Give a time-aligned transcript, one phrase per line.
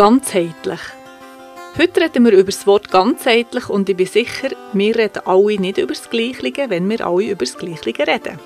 [0.00, 0.80] Ganzheitlich.
[1.76, 5.76] Heute reden wir über das Wort ganzheitlich und ich bin sicher, wir reden alle nicht
[5.76, 8.38] über das Gleiche, wenn wir alle über das Gleiche reden.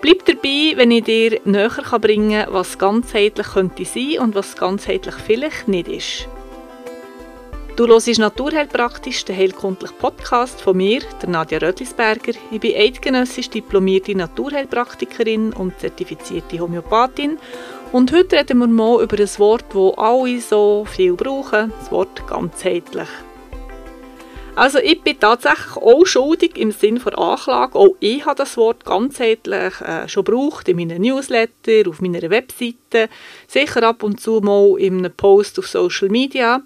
[0.00, 5.16] Bleib dabei, wenn ich dir näher bringen kann, was ganzheitlich könnte sein und was ganzheitlich
[5.16, 6.28] vielleicht nicht ist.
[7.76, 12.32] Du hörst Naturheilpraktisch, den heilkundlichen Podcast von mir, der Nadja Rödlisberger.
[12.50, 17.36] Ich bin eidgenössisch diplomierte Naturheilpraktikerin und zertifizierte Homöopathin
[17.94, 22.26] und heute reden wir mal über ein Wort, das alle so viel brauchen, das Wort
[22.26, 23.06] ganzheitlich.
[24.56, 27.78] Also ich bin tatsächlich auch schuldig im Sinne von Anklage.
[27.78, 33.08] Auch ich habe das Wort ganzheitlich äh, schon gebraucht in meinen Newsletter, auf meiner Webseite,
[33.46, 36.62] sicher ab und zu mal in einem Post auf Social Media.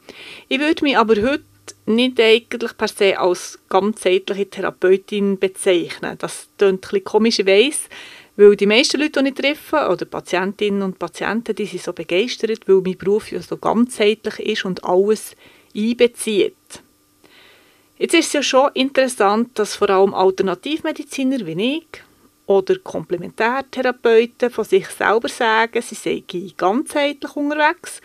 [0.48, 1.44] Ich würde mich aber heute
[1.84, 6.16] nicht eigentlich per se als ganzheitliche Therapeutin bezeichnen.
[6.18, 7.88] Das klingt ein bisschen komisch, ich weiss.
[8.38, 12.68] Weil die meisten Leute, die ich treffe, oder Patientinnen und Patienten, die sind so begeistert,
[12.68, 15.34] weil mein Beruf ja so ganzheitlich ist und alles
[15.74, 16.54] einbezieht.
[17.98, 22.02] Jetzt ist es ja schon interessant, dass vor allem Alternativmediziner wie ich
[22.46, 28.00] oder Komplementärtherapeuten von sich selber sagen, sie seien ganzheitlich unterwegs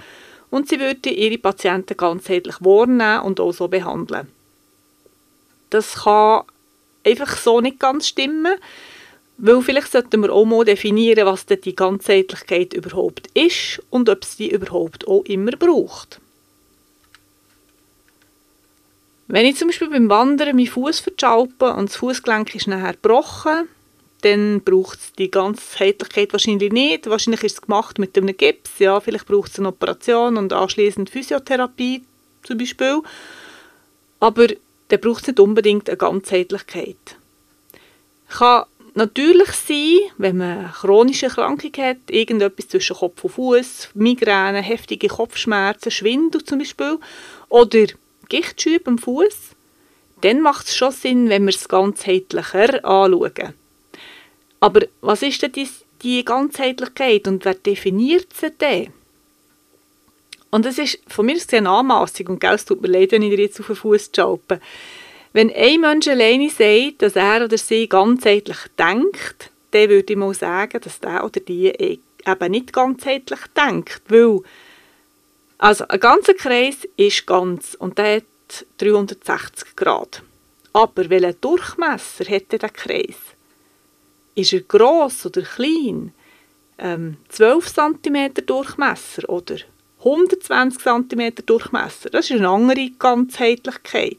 [0.50, 4.30] und sie würden ihre Patienten ganzheitlich wahrnehmen und auch so behandeln.
[5.70, 6.46] Das kann
[7.06, 8.56] einfach so nicht ganz stimmen,
[9.38, 14.24] weil vielleicht sollten wir auch mal definieren, was denn die Ganzheitlichkeit überhaupt ist und ob
[14.24, 16.20] es die überhaupt auch immer braucht.
[19.28, 23.68] Wenn ich zum Beispiel beim Wandern meinen Fuß verschalpe und das Fußgelenk ist nachher gebrochen,
[24.22, 27.10] dann braucht es die Ganzheitlichkeit wahrscheinlich nicht.
[27.10, 31.10] Wahrscheinlich ist es gemacht mit einem Gips, ja, vielleicht braucht es eine Operation und anschließend
[31.10, 32.04] Physiotherapie
[32.44, 33.02] zum Beispiel.
[34.20, 34.48] Aber
[34.88, 37.18] dann braucht es nicht unbedingt eine Ganzheitlichkeit.
[38.30, 44.62] Kann natürlich sein, wenn man eine chronische Erkrankung hat, irgendetwas zwischen Kopf und Fuß, Migräne,
[44.62, 47.00] heftige Kopfschmerzen, Schwindel zum Beispiel,
[47.50, 47.86] oder
[48.30, 49.36] Gichtschübe am Fuß,
[50.22, 53.54] dann macht es schon Sinn, wenn wir es ganzheitlicher anschauen.
[54.60, 55.68] Aber was ist denn die,
[56.02, 58.94] die Ganzheitlichkeit und wer definiert sie denn?
[60.50, 63.42] Und das ist von mir eine Anmassung und es tut mir leid, wenn ich dir
[63.42, 64.62] jetzt auf den Fuß schalpe.
[65.34, 70.34] Wenn ein Mensch alleine sagt, dass er oder sie ganzheitlich denkt, dann würde ich mal
[70.36, 74.42] sagen, dass der oder die eben nicht ganzheitlich denkt, weil
[75.58, 80.22] also ein ganzer Kreis ist ganz und der hat 360 Grad.
[80.72, 83.16] Aber welchen Durchmesser hat der Kreis?
[84.36, 86.14] Ist er gross oder klein?
[86.78, 89.56] Ähm, 12 cm Durchmesser oder
[90.00, 92.10] 120 cm Durchmesser?
[92.10, 94.18] Das ist eine andere Ganzheitlichkeit.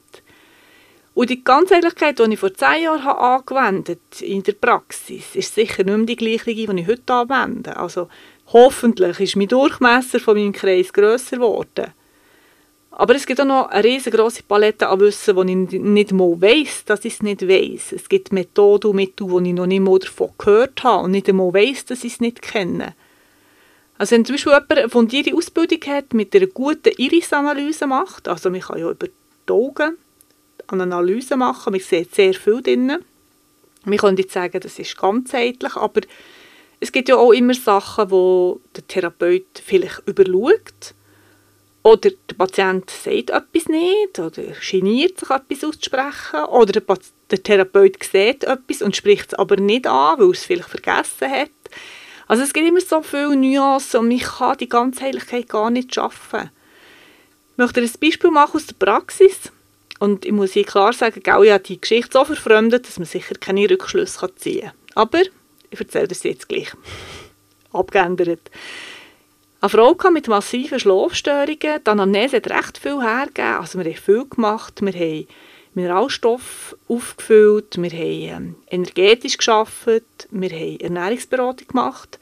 [1.15, 5.85] Und die Ganzheitlichkeit, die ich vor zehn Jahren habe angewendet in der Praxis, ist sicher
[5.85, 7.77] nicht mehr die gleiche, die ich heute anwende.
[7.77, 8.09] Also
[8.53, 11.93] hoffentlich ist mein Durchmesser von meinem Kreis grösser geworden.
[12.97, 16.85] Aber es gibt auch noch eine riesengroße Palette an Wissen, wo ich nicht mal weiss,
[16.85, 17.93] dass ich es nicht weiss.
[17.93, 21.29] Es gibt Methoden und Mittel, die ich noch nicht mal davon gehört habe und nicht
[21.29, 22.95] einmal weiss, dass ich es nicht kenne.
[23.99, 28.51] Also wenn zum Beispiel jemand eine fundierte Ausbildung hat, mit einer guten Iris-Analyse macht, also
[28.51, 29.97] man kann ja über die Augen
[30.73, 31.73] eine Analyse machen.
[31.73, 32.99] Man sieht sehr viel drin.
[33.85, 36.01] Man könnte jetzt sagen, das ist ganzheitlich, aber
[36.81, 40.95] es gibt ja auch immer Sachen, wo der Therapeut vielleicht überschaut
[41.85, 46.99] oder der Patient sagt etwas nicht oder geniert sich etwas auszusprechen oder der,
[47.31, 51.31] der Therapeut sieht etwas und spricht es aber nicht an, weil er es vielleicht vergessen
[51.31, 51.51] hat.
[52.27, 56.51] Also es gibt immer so viele Nuancen und man kann die Ganzheitlichkeit gar nicht schaffen.
[57.53, 59.53] Ich möchte ein Beispiel machen aus der Praxis.
[60.05, 63.35] Und ich muss hier klar sagen, Gaui hat die Geschichte so verfremdet, dass man sicher
[63.41, 64.73] keine Rückschlüsse ziehen kann.
[64.95, 65.23] Aber
[65.71, 66.73] ich erzähle das jetzt gleich.
[67.73, 68.51] Abgeändert.
[69.63, 71.57] Eine Frau mit massiven Schlafstörungen.
[71.59, 73.55] Die Anamnese hat recht viel hergegeben.
[73.55, 74.83] Also wir haben viel gemacht.
[74.83, 75.27] Wir haben
[75.73, 77.79] Mineralstoff aufgefüllt.
[77.79, 79.87] Wir haben ähm, energetisch geschafft.
[80.31, 82.19] Wir haben Ernährungsberatung gemacht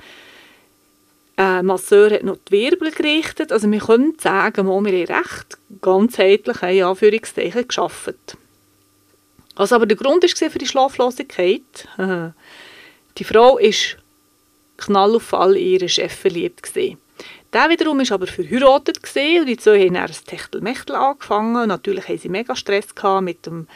[1.37, 3.53] äh, Masseur hat noch die Wirbel gerichtet.
[3.53, 8.36] Also wir können sagen, wir haben recht ganzheitlich in Anführungszeichen geschafft.
[9.57, 11.89] Was aber der Grund war für die Schlaflosigkeit,
[13.18, 14.03] die Frau war
[14.78, 16.62] knall auf Fall in ihren Chef verliebt.
[16.62, 16.98] Gewesen.
[17.53, 21.68] Der wiederum war aber verheiratet und die zwei haben ein Techtelmechtel angefangen.
[21.68, 22.86] natürlich hatten sie mega Stress
[23.21, 23.66] mit dem,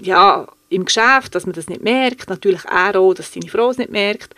[0.00, 2.28] ja, im Geschäft, dass man das nicht merkt.
[2.28, 4.34] Natürlich er auch, dass seine Frau es nicht merkt.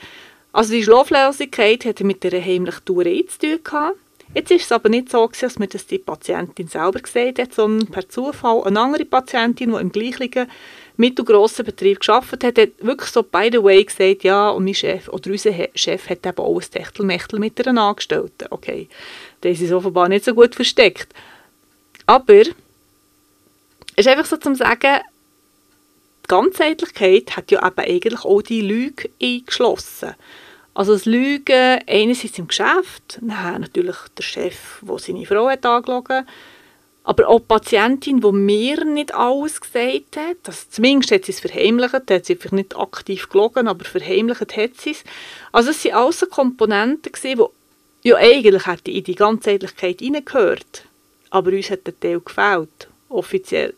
[0.55, 3.91] Also die Schlaflosigkeit hatte mit der heimlichen Tourette zu tun.
[4.37, 7.89] Jetzt ist es aber nicht so, dass mir das die Patientin selber gesagt hat, sondern
[7.89, 10.49] per Zufall eine andere Patientin, die im gleichen
[10.97, 15.09] mittelgrossen Betrieb gearbeitet hat, hat wirklich so by the way gesagt, ja, und mein Chef
[15.09, 18.47] oder unser Chef hat eben auch ein Techtelmechtel mit einer Angestellten.
[18.51, 18.89] Okay,
[19.41, 21.13] das ist offenbar nicht so gut versteckt.
[22.07, 22.47] Aber es
[23.97, 25.01] ist einfach so zu sagen,
[26.25, 30.15] die Ganzheitlichkeit hat ja eben eigentlich auch die Lüge eingeschlossen.
[30.75, 36.27] Also das Lügen einerseits im Geschäft, dann natürlich der Chef, der seine Frau hat angelogen
[37.07, 41.41] aber auch die Patientin, die mir nicht alles gesagt hat, das, zumindest hat sie es
[41.41, 45.05] verheimlicht, hat sie vielleicht nicht aktiv gelogen, aber verheimlicht hat sie es.
[45.53, 50.87] Also es waren alles Komponenten, die ja eigentlich hätten in die Ganzheitlichkeit hineingehört,
[51.29, 53.75] aber uns hat der Teil gefällt, offiziell.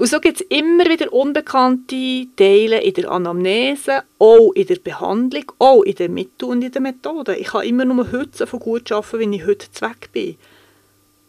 [0.00, 5.52] Und so gibt es immer wieder unbekannte Teile in der Anamnese, auch in der Behandlung,
[5.58, 7.36] auch in der Mittel und in der Methode.
[7.36, 10.38] Ich kann immer nur heute von gut arbeiten, wenn ich heute weg bin.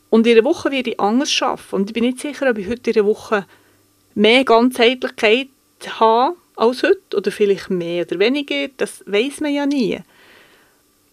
[0.09, 1.75] Und in einer Woche werde ich anders arbeiten.
[1.75, 3.45] Und ich bin nicht sicher, ob ich heute in einer Woche
[4.15, 5.49] mehr Ganzheitlichkeit
[5.99, 7.17] habe als heute.
[7.17, 8.69] Oder vielleicht mehr oder weniger.
[8.77, 9.99] Das weiß man ja nie.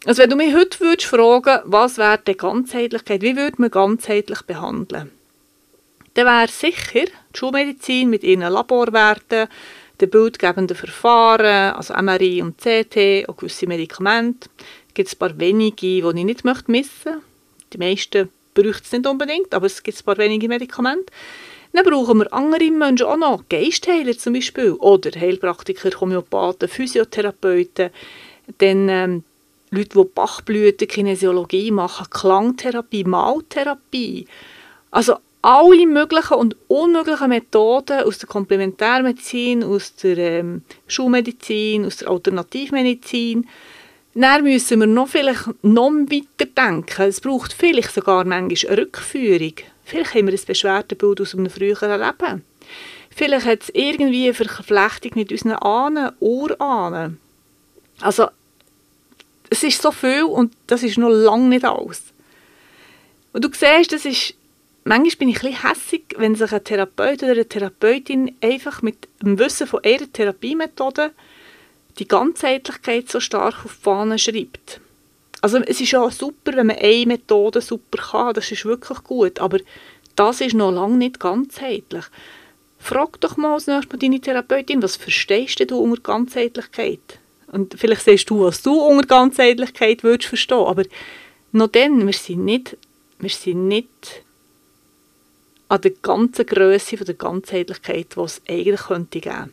[0.04, 4.42] Also wenn du mich heute würdest fragen, was wäre die Ganzheitlichkeit, wie würde man ganzheitlich
[4.42, 5.10] behandeln?
[6.14, 9.48] Dann wäre sicher die Schulmedizin mit ihren Laborwerten,
[10.00, 14.48] den bildgebenden Verfahren, also MRI und CT, und gewisse Medikamente.
[14.88, 17.20] Es gibt ein paar wenige, die ich nicht missen möchte.
[17.72, 21.12] Die meisten braucht es nicht unbedingt, aber es gibt ein paar wenige Medikamente.
[21.72, 27.90] Dann brauchen wir andere Menschen auch noch, Geistheiler zum Beispiel, oder Heilpraktiker, Homöopathen, Physiotherapeuten,
[28.58, 29.24] dann ähm,
[29.70, 34.26] Leute, die Bachblüten, Kinesiologie machen, Klangtherapie, Maltherapie.
[34.90, 42.08] Also alle möglichen und unmöglichen Methoden aus der Komplementärmedizin, aus der ähm, Schulmedizin, aus der
[42.08, 43.48] Alternativmedizin.
[44.14, 47.02] Dann müssen wir noch vielleicht noch weiter denken.
[47.02, 49.54] Es braucht vielleicht sogar manchmal eine Rückführung.
[49.84, 52.44] Vielleicht haben wir ein Beschwerdebild aus einem früheren Leben.
[53.14, 57.20] Vielleicht hat es irgendwie eine Verflechtung mit unseren Ahnen, Urahnen.
[58.00, 58.28] Also,
[59.50, 62.02] es ist so viel und das ist noch lange nicht alles.
[63.32, 64.34] Und du siehst, das ist
[64.88, 69.08] manchmal bin ich ein bisschen hässig, wenn sich ein Therapeut oder eine Therapeutin einfach mit
[69.22, 71.12] dem Wissen von ihrer Therapiemethode
[71.98, 74.80] die Ganzheitlichkeit so stark auf die Fahne schreibt.
[75.40, 79.38] Also es ist ja super, wenn man eine Methode super kann, das ist wirklich gut,
[79.40, 79.58] aber
[80.16, 82.04] das ist noch lange nicht ganzheitlich.
[82.78, 87.18] Frag doch mal als nächstes mal deine Therapeutin, was verstehst du unter Ganzheitlichkeit?
[87.52, 90.84] Und vielleicht siehst du, was du unter Ganzheitlichkeit würdest verstehen, aber
[91.52, 92.76] noch dann, wir sind nicht,
[93.18, 94.22] wir sind nicht
[95.68, 99.52] an der ganzen Größe der Ganzheitlichkeit, die es eigentlich könnte geben.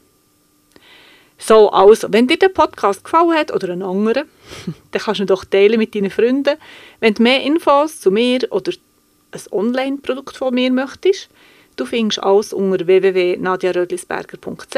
[1.38, 4.30] So, also, wenn dir der Podcast gefallen hat oder einen anderen,
[4.92, 6.58] dann kannst du ihn doch teilen mit deinen Freunden.
[7.02, 8.72] Wenn du mehr Infos zu mir oder
[9.32, 11.28] ein Online-Produkt von mir möchtest,
[11.76, 14.78] du findest alles unter www.nadiarödlisberger.ch,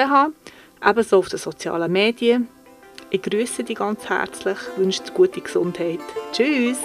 [0.84, 2.48] ebenso auf den sozialen Medien.
[3.12, 6.00] Ich grüße dich ganz herzlich, wünsche dir gute Gesundheit.
[6.34, 6.80] Tschüss!